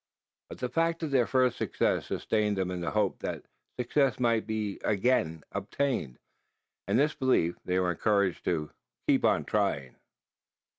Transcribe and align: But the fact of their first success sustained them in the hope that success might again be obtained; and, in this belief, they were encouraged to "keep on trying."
But 0.49 0.57
the 0.57 0.67
fact 0.69 1.03
of 1.03 1.11
their 1.11 1.27
first 1.27 1.59
success 1.59 2.07
sustained 2.07 2.57
them 2.57 2.71
in 2.71 2.81
the 2.81 2.89
hope 2.89 3.19
that 3.19 3.45
success 3.79 4.19
might 4.19 4.47
again 4.83 5.37
be 5.37 5.43
obtained; 5.51 6.17
and, 6.87 6.97
in 6.97 6.97
this 6.97 7.13
belief, 7.13 7.55
they 7.65 7.77
were 7.77 7.91
encouraged 7.91 8.43
to 8.45 8.71
"keep 9.05 9.23
on 9.23 9.45
trying." 9.45 9.95